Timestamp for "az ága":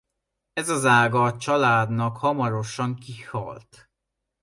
0.69-1.23